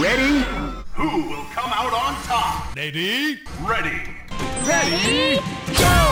Ready? 0.00 0.42
Who 0.94 1.28
will 1.28 1.44
come 1.52 1.70
out 1.70 1.92
on 1.92 2.14
top? 2.22 2.74
Lady, 2.74 3.40
Ready. 3.60 4.00
Ready? 4.64 5.38
I'm 5.68 6.11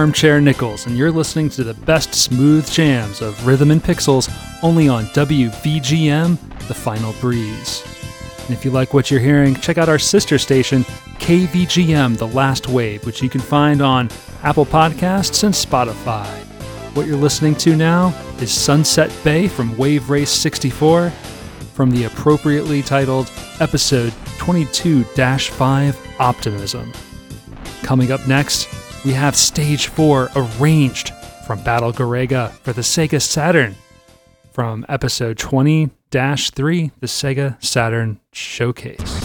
Armchair 0.00 0.40
Nichols, 0.40 0.86
and 0.86 0.96
you're 0.96 1.10
listening 1.10 1.50
to 1.50 1.62
the 1.62 1.74
best 1.74 2.14
smooth 2.14 2.66
jams 2.70 3.20
of 3.20 3.46
rhythm 3.46 3.70
and 3.70 3.82
pixels 3.82 4.32
only 4.62 4.88
on 4.88 5.04
WVGM, 5.08 6.38
The 6.68 6.72
Final 6.72 7.12
Breeze. 7.20 7.84
And 8.46 8.56
if 8.56 8.64
you 8.64 8.70
like 8.70 8.94
what 8.94 9.10
you're 9.10 9.20
hearing, 9.20 9.54
check 9.54 9.76
out 9.76 9.90
our 9.90 9.98
sister 9.98 10.38
station, 10.38 10.84
KVGM, 11.18 12.16
The 12.16 12.28
Last 12.28 12.66
Wave, 12.66 13.04
which 13.04 13.20
you 13.20 13.28
can 13.28 13.42
find 13.42 13.82
on 13.82 14.08
Apple 14.42 14.64
Podcasts 14.64 15.44
and 15.44 15.52
Spotify. 15.52 16.26
What 16.96 17.06
you're 17.06 17.18
listening 17.18 17.54
to 17.56 17.76
now 17.76 18.18
is 18.40 18.50
Sunset 18.50 19.14
Bay 19.22 19.48
from 19.48 19.76
Wave 19.76 20.08
Race 20.08 20.30
64 20.30 21.10
from 21.10 21.90
the 21.90 22.04
appropriately 22.04 22.80
titled 22.80 23.30
episode 23.60 24.14
22 24.38 25.04
5 25.04 26.16
Optimism. 26.18 26.90
Coming 27.82 28.12
up 28.12 28.26
next, 28.26 28.79
we 29.04 29.12
have 29.12 29.34
Stage 29.36 29.86
4 29.88 30.30
Arranged 30.36 31.12
from 31.46 31.62
Battle 31.62 31.92
Garegga 31.92 32.50
for 32.50 32.72
the 32.72 32.82
Sega 32.82 33.20
Saturn 33.20 33.74
from 34.52 34.84
episode 34.88 35.38
20 35.38 35.90
3, 36.10 36.90
the 37.00 37.06
Sega 37.06 37.62
Saturn 37.64 38.20
Showcase. 38.32 39.19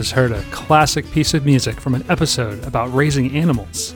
Just 0.00 0.12
heard 0.12 0.32
a 0.32 0.42
classic 0.44 1.04
piece 1.10 1.34
of 1.34 1.44
music 1.44 1.78
from 1.78 1.94
an 1.94 2.02
episode 2.08 2.64
about 2.64 2.86
raising 2.94 3.36
animals. 3.36 3.94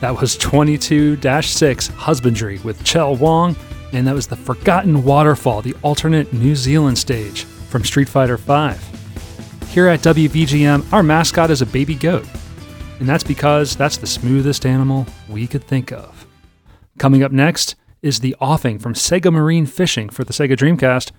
That 0.00 0.16
was 0.16 0.36
22 0.36 1.20
6 1.20 1.86
Husbandry 1.88 2.60
with 2.60 2.84
Chell 2.84 3.16
Wong, 3.16 3.56
and 3.92 4.06
that 4.06 4.14
was 4.14 4.28
the 4.28 4.36
Forgotten 4.36 5.02
Waterfall, 5.02 5.60
the 5.62 5.74
alternate 5.82 6.32
New 6.32 6.54
Zealand 6.54 6.98
stage 6.98 7.46
from 7.68 7.82
Street 7.82 8.08
Fighter 8.08 8.36
V. 8.36 8.78
Here 9.72 9.88
at 9.88 10.02
WVGM, 10.02 10.92
our 10.92 11.02
mascot 11.02 11.50
is 11.50 11.62
a 11.62 11.66
baby 11.66 11.96
goat, 11.96 12.28
and 13.00 13.08
that's 13.08 13.24
because 13.24 13.74
that's 13.74 13.96
the 13.96 14.06
smoothest 14.06 14.64
animal 14.64 15.04
we 15.28 15.48
could 15.48 15.64
think 15.64 15.90
of. 15.90 16.28
Coming 16.96 17.24
up 17.24 17.32
next 17.32 17.74
is 18.02 18.20
the 18.20 18.36
offing 18.40 18.78
from 18.78 18.94
Sega 18.94 19.32
Marine 19.32 19.66
Fishing 19.66 20.10
for 20.10 20.22
the 20.22 20.32
Sega 20.32 20.56
Dreamcast 20.56 21.10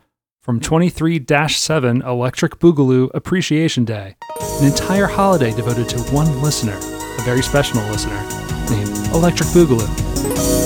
from 0.50 0.60
23 0.60 1.24
7 1.48 2.02
Electric 2.02 2.58
Boogaloo 2.58 3.12
Appreciation 3.14 3.86
Day, 3.86 4.16
an 4.60 4.66
entire 4.66 5.06
holiday 5.06 5.56
devoted 5.56 5.88
to 5.90 6.00
one 6.12 6.42
listener, 6.42 6.76
a 6.76 7.22
very 7.22 7.44
special 7.44 7.80
listener 7.92 8.20
named 8.68 8.90
Electric 9.14 9.50
Boogaloo. 9.50 10.59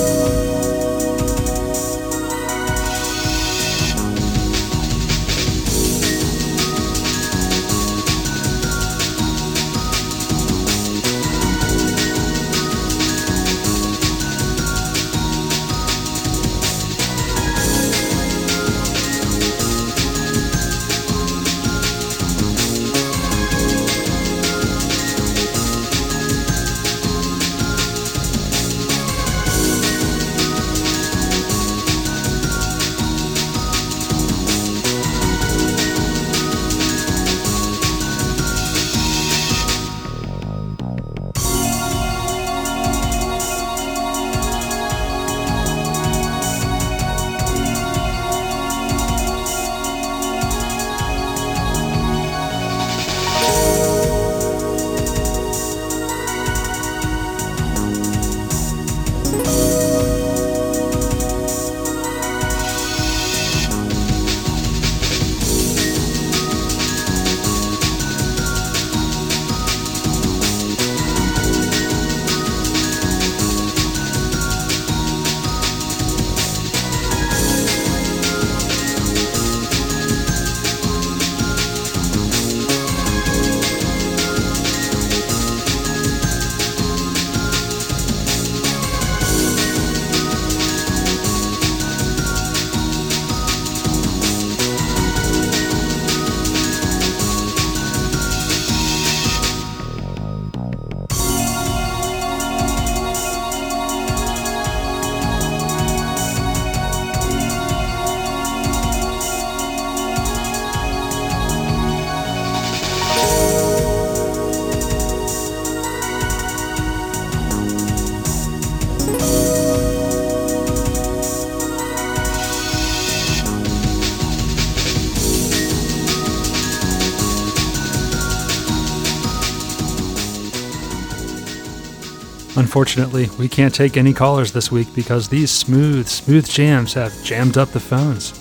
Unfortunately, 132.74 133.28
we 133.38 133.48
can't 133.48 133.72
take 133.72 133.96
any 133.96 134.12
callers 134.12 134.50
this 134.50 134.72
week 134.72 134.92
because 134.96 135.28
these 135.28 135.48
smooth, 135.48 136.08
smooth 136.08 136.50
jams 136.50 136.92
have 136.94 137.14
jammed 137.22 137.56
up 137.56 137.68
the 137.68 137.78
phones. 137.78 138.32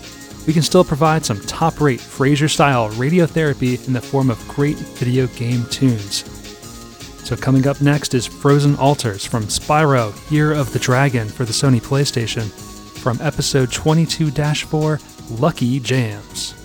We 0.48 0.54
can 0.54 0.64
still 0.64 0.84
provide 0.84 1.24
some 1.24 1.40
top 1.42 1.80
rate 1.80 2.00
Frasier 2.00 2.50
style 2.50 2.90
radiotherapy 2.94 3.86
in 3.86 3.94
the 3.94 4.02
form 4.02 4.32
of 4.32 4.48
great 4.48 4.78
video 4.78 5.28
game 5.28 5.66
tunes. 5.66 6.24
So, 7.24 7.36
coming 7.36 7.68
up 7.68 7.80
next 7.80 8.16
is 8.16 8.26
Frozen 8.26 8.76
Altars 8.78 9.24
from 9.24 9.44
Spyro 9.44 10.12
Year 10.32 10.52
of 10.52 10.74
the 10.74 10.80
Dragon 10.80 11.30
for 11.30 11.46
the 11.46 11.54
Sony 11.54 11.80
PlayStation 11.80 12.50
from 13.04 13.22
episode 13.22 13.72
22 13.72 14.32
4 14.32 15.00
Lucky 15.30 15.80
Jams. 15.80 16.63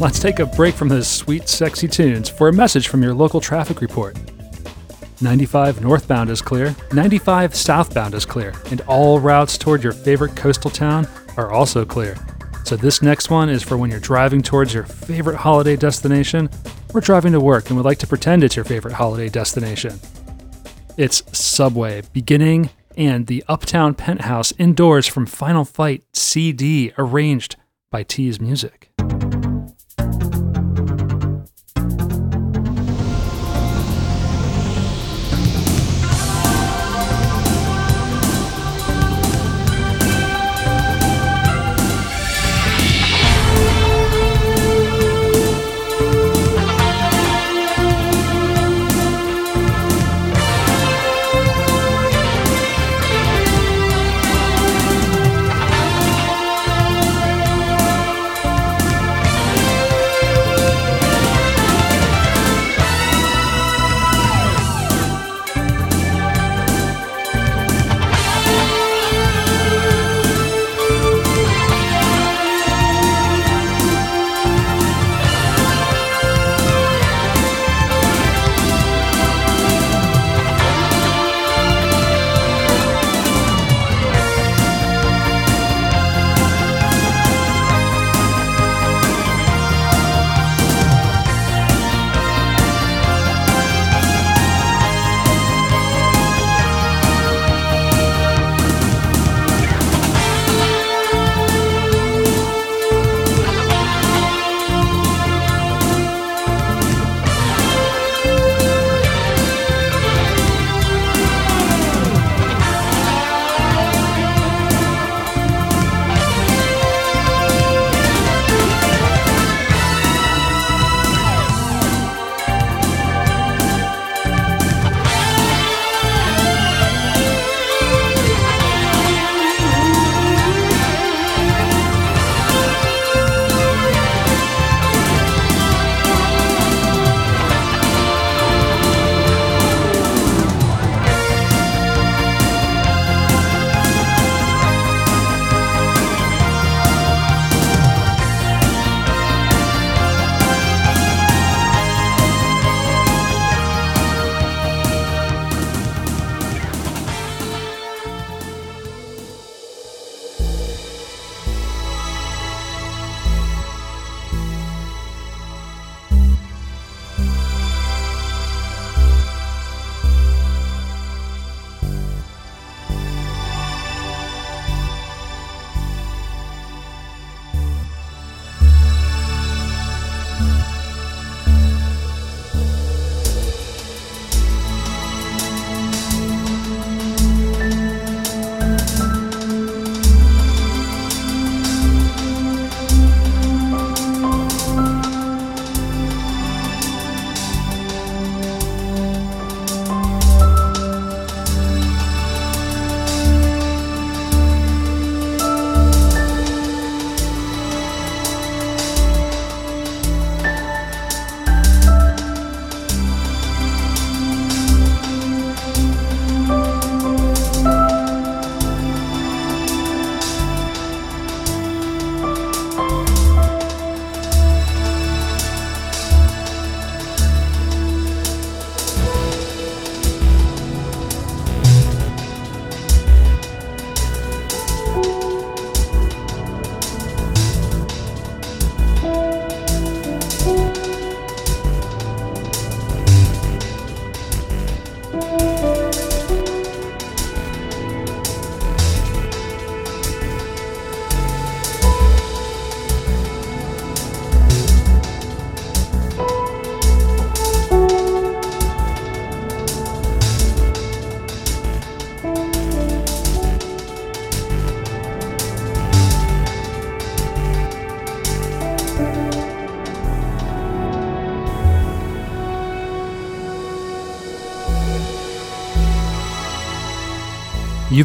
Let's 0.00 0.18
take 0.18 0.38
a 0.38 0.46
break 0.46 0.74
from 0.74 0.88
those 0.88 1.06
sweet, 1.06 1.46
sexy 1.46 1.86
tunes 1.86 2.30
for 2.30 2.48
a 2.48 2.52
message 2.54 2.88
from 2.88 3.02
your 3.02 3.12
local 3.12 3.38
traffic 3.38 3.82
report. 3.82 4.16
95 5.20 5.82
northbound 5.82 6.30
is 6.30 6.40
clear, 6.40 6.74
95 6.94 7.54
southbound 7.54 8.14
is 8.14 8.24
clear, 8.24 8.54
and 8.70 8.80
all 8.86 9.20
routes 9.20 9.58
toward 9.58 9.84
your 9.84 9.92
favorite 9.92 10.34
coastal 10.34 10.70
town 10.70 11.06
are 11.36 11.52
also 11.52 11.84
clear. 11.84 12.16
So, 12.64 12.76
this 12.76 13.02
next 13.02 13.28
one 13.28 13.50
is 13.50 13.62
for 13.62 13.76
when 13.76 13.90
you're 13.90 14.00
driving 14.00 14.40
towards 14.40 14.72
your 14.72 14.84
favorite 14.84 15.36
holiday 15.36 15.76
destination 15.76 16.48
or 16.94 17.02
driving 17.02 17.32
to 17.32 17.40
work 17.40 17.68
and 17.68 17.76
would 17.76 17.84
like 17.84 17.98
to 17.98 18.06
pretend 18.06 18.42
it's 18.42 18.56
your 18.56 18.64
favorite 18.64 18.94
holiday 18.94 19.28
destination. 19.28 20.00
It's 20.96 21.22
Subway, 21.38 22.04
beginning 22.14 22.70
and 22.96 23.26
the 23.26 23.44
Uptown 23.48 23.92
Penthouse 23.94 24.54
indoors 24.56 25.06
from 25.06 25.26
Final 25.26 25.66
Fight 25.66 26.04
CD, 26.14 26.94
arranged 26.96 27.56
by 27.90 28.02
T's 28.02 28.40
Music. 28.40 28.89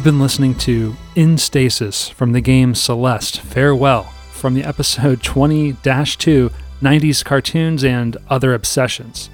Been 0.06 0.20
listening 0.20 0.54
to 0.54 0.94
In 1.16 1.36
Stasis 1.36 2.08
from 2.08 2.30
the 2.30 2.40
game 2.40 2.76
Celeste 2.76 3.40
Farewell 3.40 4.04
from 4.30 4.54
the 4.54 4.62
episode 4.62 5.20
20 5.24 5.72
2 5.72 5.78
90s 5.80 7.24
Cartoons 7.24 7.82
and 7.82 8.16
Other 8.30 8.54
Obsessions. 8.54 9.30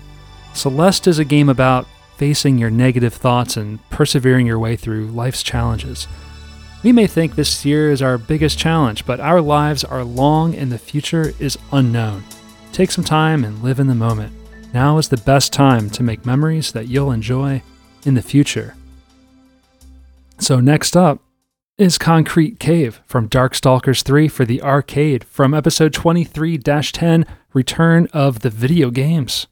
Celeste 0.54 1.08
is 1.08 1.18
a 1.18 1.26
game 1.26 1.50
about 1.50 1.86
facing 2.16 2.56
your 2.56 2.70
negative 2.70 3.12
thoughts 3.12 3.58
and 3.58 3.86
persevering 3.90 4.46
your 4.46 4.58
way 4.58 4.74
through 4.74 5.08
life's 5.08 5.42
challenges. 5.42 6.08
We 6.82 6.90
may 6.90 7.06
think 7.06 7.34
this 7.34 7.66
year 7.66 7.90
is 7.90 8.00
our 8.00 8.16
biggest 8.16 8.58
challenge, 8.58 9.04
but 9.04 9.20
our 9.20 9.42
lives 9.42 9.84
are 9.84 10.02
long 10.02 10.54
and 10.54 10.72
the 10.72 10.78
future 10.78 11.34
is 11.38 11.58
unknown. 11.70 12.24
Take 12.72 12.92
some 12.92 13.04
time 13.04 13.44
and 13.44 13.62
live 13.62 13.78
in 13.78 13.88
the 13.88 13.94
moment. 13.94 14.32
Now 14.72 14.96
is 14.96 15.10
the 15.10 15.18
best 15.18 15.52
time 15.52 15.90
to 15.90 16.02
make 16.02 16.24
memories 16.24 16.72
that 16.72 16.88
you'll 16.88 17.12
enjoy 17.12 17.62
in 18.06 18.14
the 18.14 18.22
future. 18.22 18.74
So, 20.42 20.58
next 20.58 20.96
up 20.96 21.22
is 21.78 21.98
Concrete 21.98 22.58
Cave 22.58 23.00
from 23.06 23.28
Darkstalkers 23.28 24.02
3 24.02 24.26
for 24.26 24.44
the 24.44 24.60
arcade 24.60 25.22
from 25.22 25.54
episode 25.54 25.92
23 25.92 26.58
10 26.58 27.24
Return 27.52 28.08
of 28.12 28.40
the 28.40 28.50
Video 28.50 28.90
Games. 28.90 29.46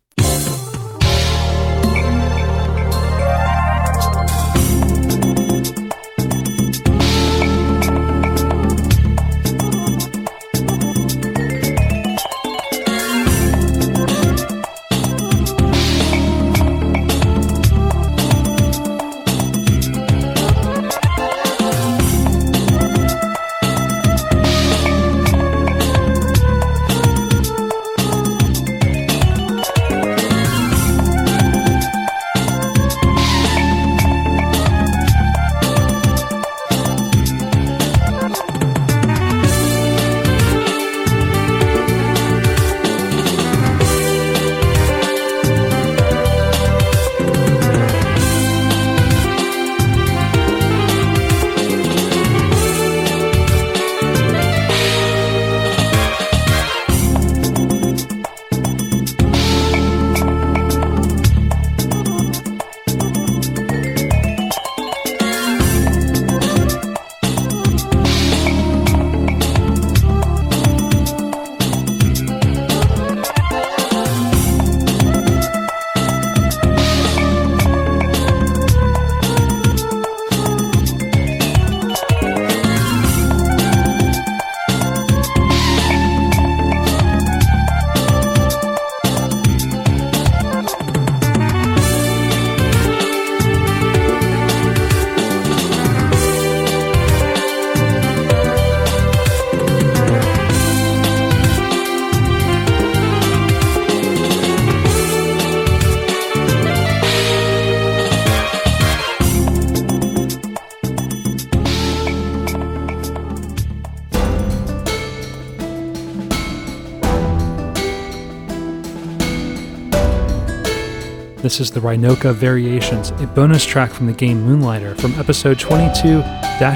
This 121.42 121.58
is 121.58 121.70
the 121.70 121.80
Rynoka 121.80 122.34
Variations, 122.34 123.12
a 123.12 123.26
bonus 123.26 123.64
track 123.64 123.92
from 123.92 124.04
the 124.06 124.12
game 124.12 124.42
Moonlighter 124.42 124.94
from 124.96 125.18
episode 125.18 125.58
22 125.58 126.22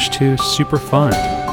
2 0.09 0.38
Super 0.38 0.79
Fun. 0.79 1.43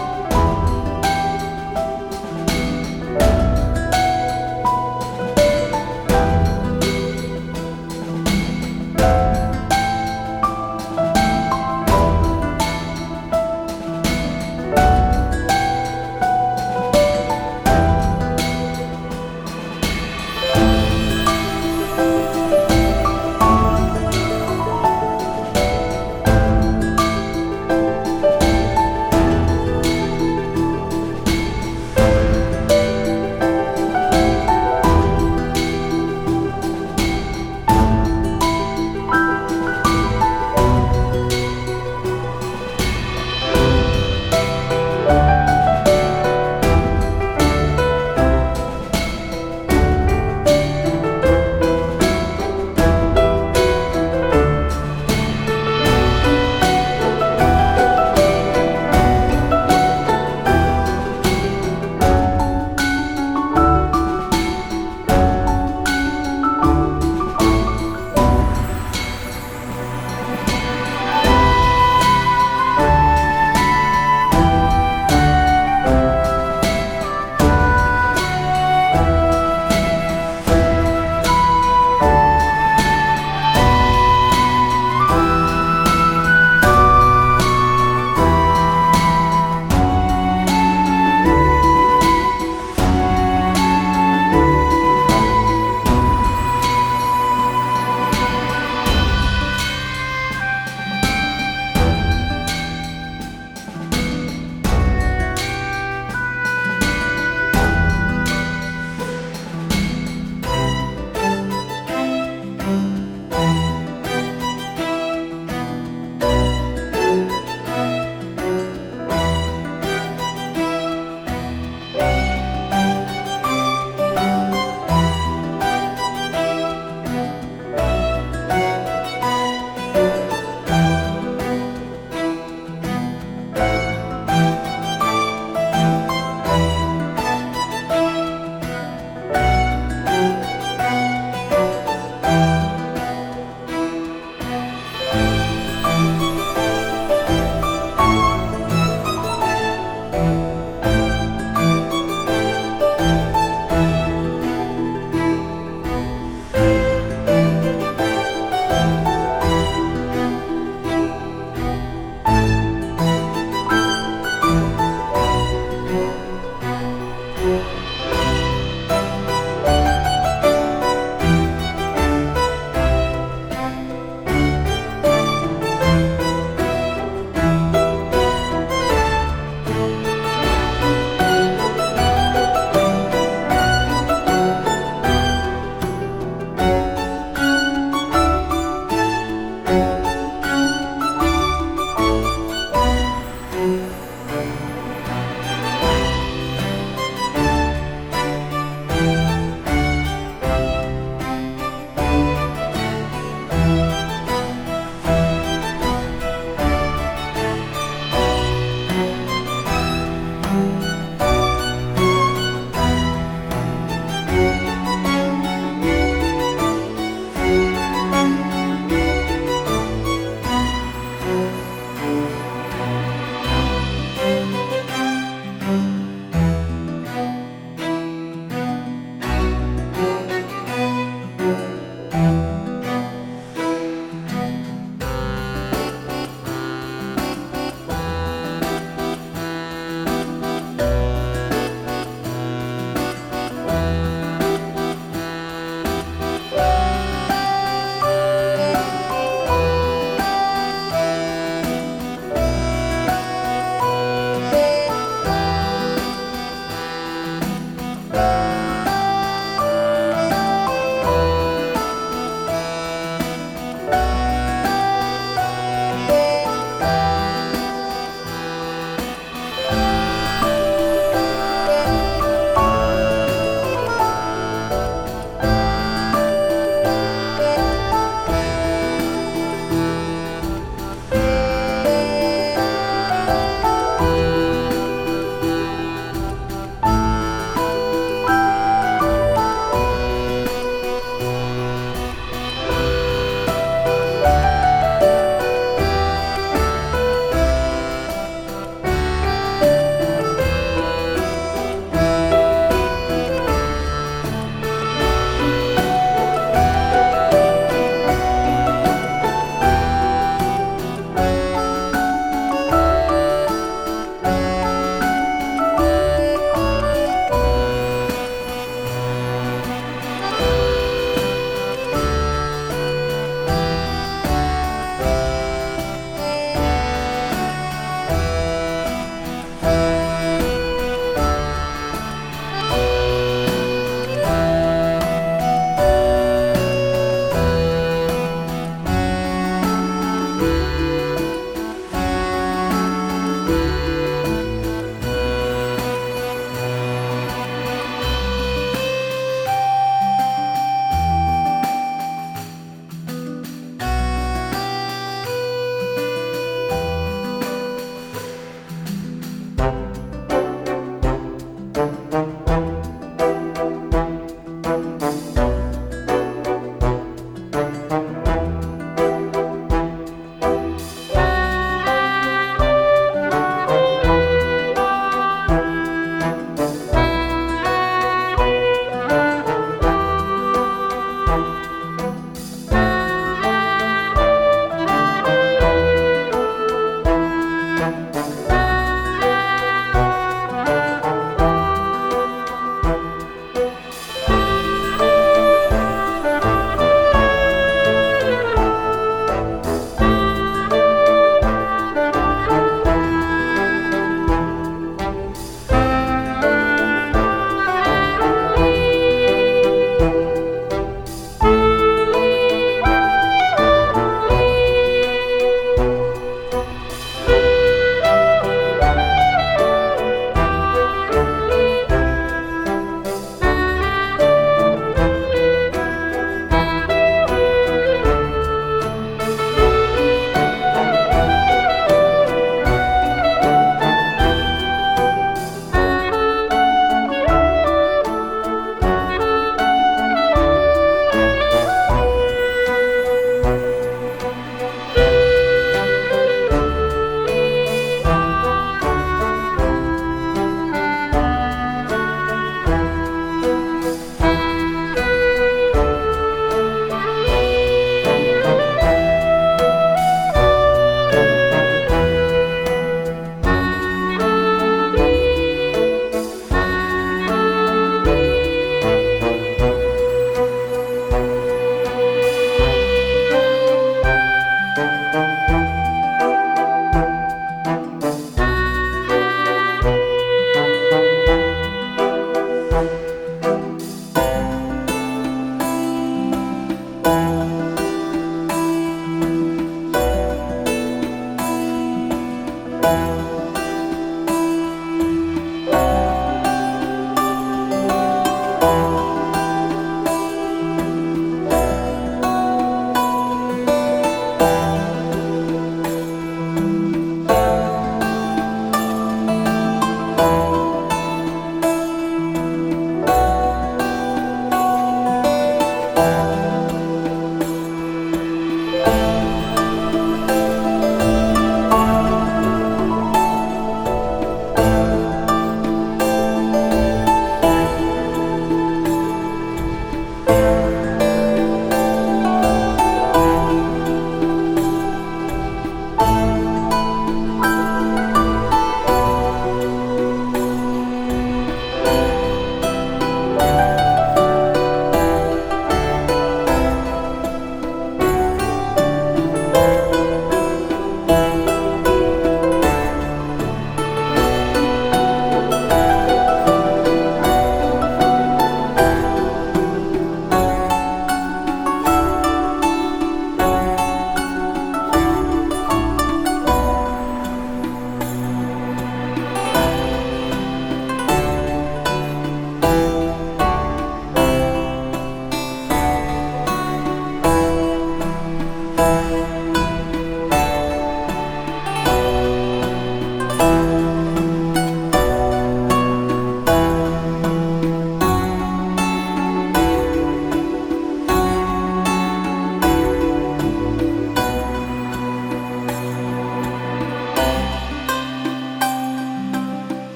Bye. 208.91 209.20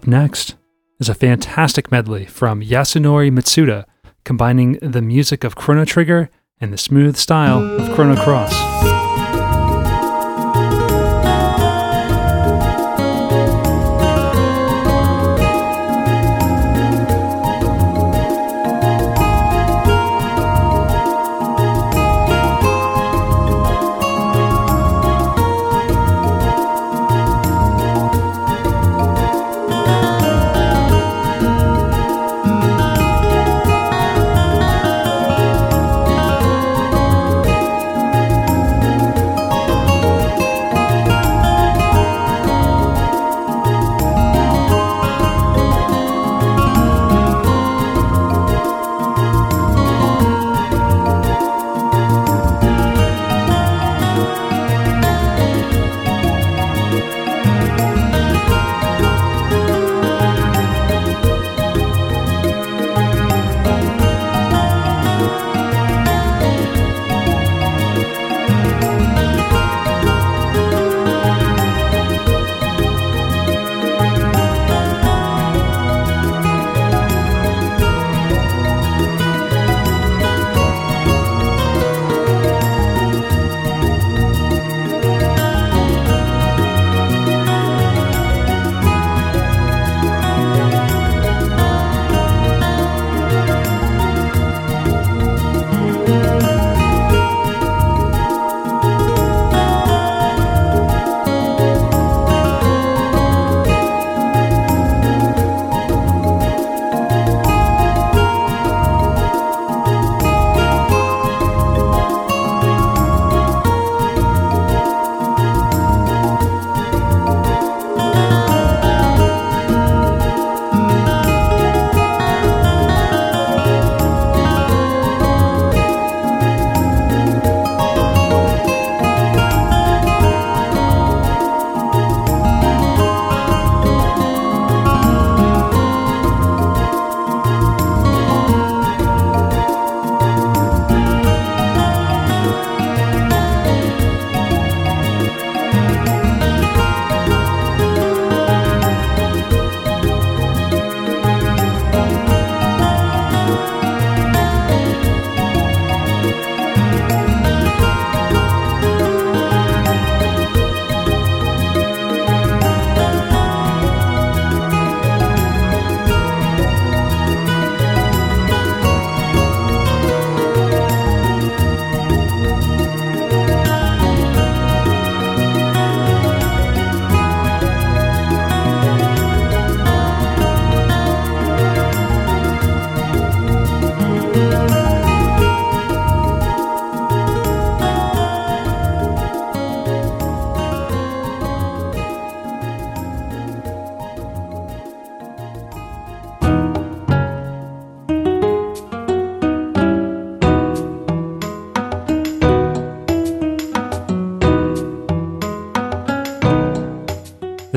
Up 0.00 0.06
next 0.06 0.54
is 0.98 1.10
a 1.10 1.14
fantastic 1.14 1.92
medley 1.92 2.24
from 2.24 2.62
Yasunori 2.62 3.30
Mitsuda, 3.30 3.84
combining 4.24 4.78
the 4.80 5.02
music 5.02 5.44
of 5.44 5.56
Chrono 5.56 5.84
Trigger 5.84 6.30
and 6.58 6.72
the 6.72 6.78
smooth 6.78 7.16
style 7.16 7.62
of 7.78 7.94
Chrono 7.94 8.16
Cross. 8.16 8.89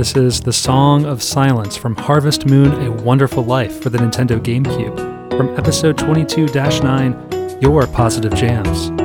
This 0.03 0.17
is 0.17 0.41
The 0.41 0.51
Song 0.51 1.05
of 1.05 1.23
Silence 1.23 1.77
from 1.77 1.95
Harvest 1.95 2.45
Moon 2.45 2.73
A 2.85 2.91
Wonderful 2.91 3.45
Life 3.45 3.81
for 3.81 3.89
the 3.89 3.99
Nintendo 3.99 4.37
GameCube 4.37 4.97
from 5.37 5.57
episode 5.57 5.97
22 5.97 6.47
9, 6.83 7.57
Your 7.61 7.87
Positive 7.87 8.35
Jams. 8.35 9.02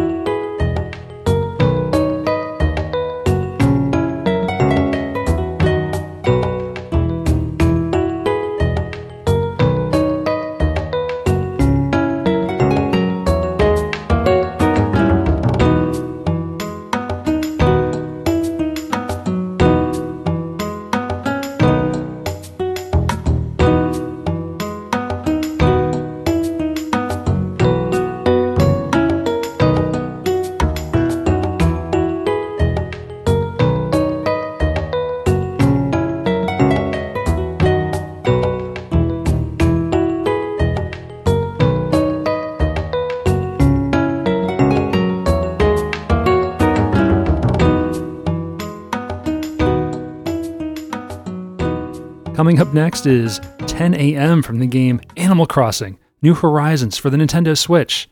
Up 52.68 52.74
next 52.74 53.07
is 53.07 53.40
10 53.66 53.94
a.m. 53.94 54.42
from 54.42 54.59
the 54.59 54.66
game 54.66 55.00
Animal 55.16 55.46
Crossing 55.46 55.98
New 56.20 56.35
Horizons 56.35 56.98
for 56.98 57.09
the 57.09 57.16
Nintendo 57.16 57.57
Switch. 57.57 58.11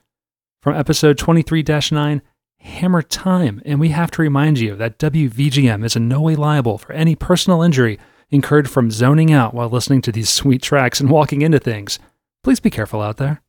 From 0.62 0.75
episode 0.75 1.19
23 1.19 1.62
9, 1.92 2.23
Hammer 2.61 3.03
Time. 3.03 3.61
And 3.66 3.79
we 3.79 3.90
have 3.90 4.11
to 4.12 4.23
remind 4.23 4.59
you 4.59 4.75
that 4.77 4.99
WVGM 4.99 5.85
is 5.85 5.95
in 5.95 6.09
no 6.09 6.23
way 6.23 6.37
liable 6.37 6.79
for 6.79 6.92
any 6.92 7.14
personal 7.14 7.61
injury 7.61 7.99
incurred 8.31 8.71
from 8.71 8.90
zoning 8.90 9.31
out 9.31 9.53
while 9.53 9.69
listening 9.69 10.01
to 10.03 10.12
these 10.12 10.31
sweet 10.40 10.62
tracks 10.62 11.01
and 11.01 11.11
walking 11.11 11.42
into 11.42 11.59
things. 11.59 11.99
Please 12.42 12.61
be 12.61 12.71
careful 12.71 13.03
out 13.03 13.19
there. 13.19 13.42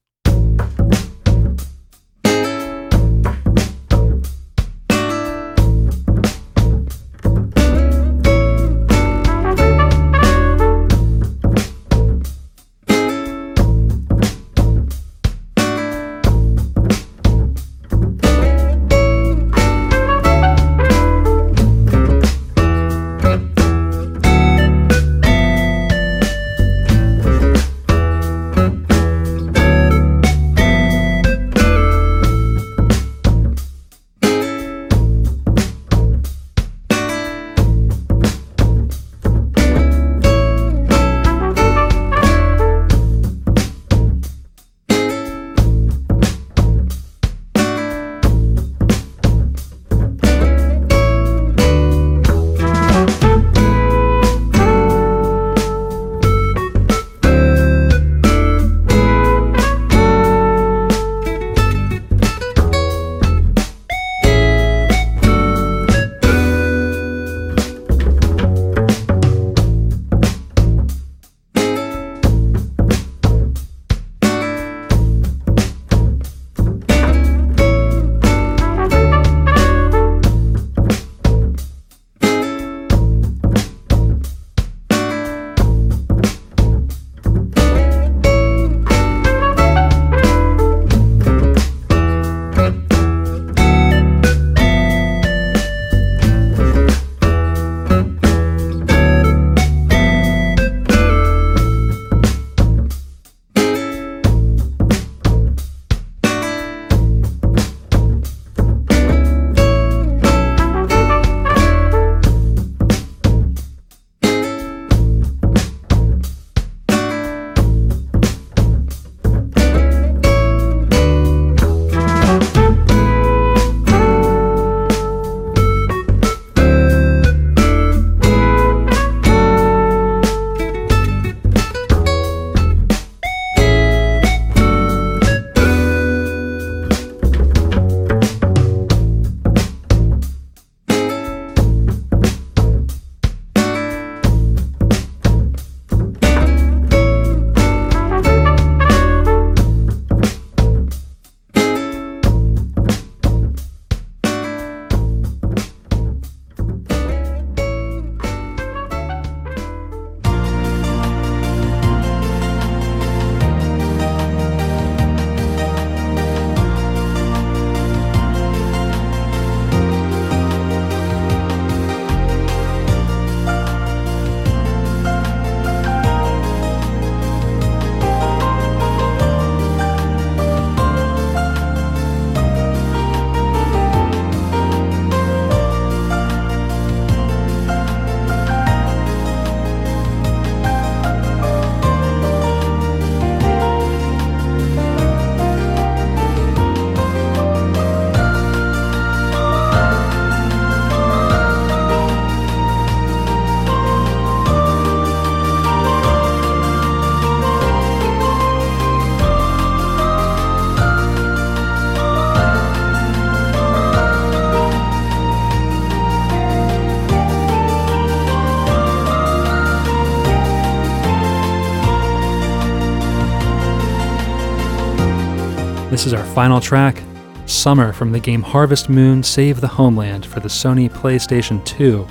Final 226.38 226.62
track, 226.62 227.02
Summer 227.48 227.92
from 227.92 228.12
the 228.12 228.19
game 228.19 228.44
Harvest 228.44 228.90
Moon 228.90 229.23
Save 229.23 229.60
the 229.60 229.67
Homeland 229.67 230.23
for 230.23 230.40
the 230.40 230.48
Sony 230.48 230.88
PlayStation 230.88 231.65
2. 231.65 232.08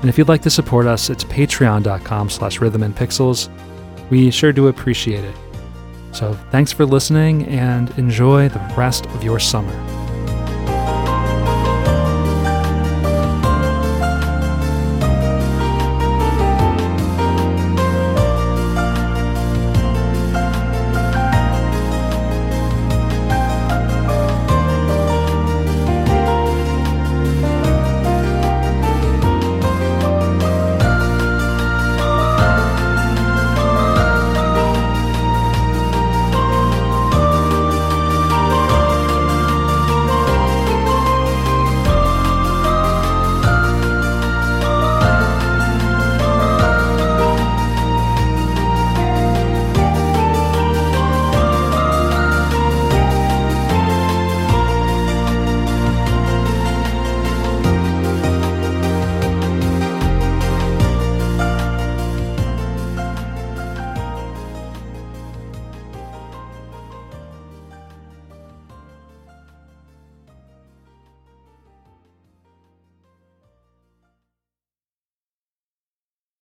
And 0.00 0.08
if 0.08 0.18
you'd 0.18 0.28
like 0.28 0.42
to 0.42 0.50
support 0.50 0.86
us, 0.86 1.10
it's 1.10 1.24
patreon.com 1.24 2.30
slash 2.30 2.58
rhythmandpixels. 2.58 3.48
We 4.10 4.30
sure 4.32 4.52
do 4.52 4.66
appreciate 4.66 5.24
it. 5.24 5.36
So 6.12 6.34
thanks 6.50 6.72
for 6.72 6.84
listening 6.84 7.46
and 7.46 7.90
enjoy 7.98 8.48
the 8.48 8.60
rest 8.76 9.06
of 9.06 9.24
your 9.24 9.38
summer. 9.38 10.01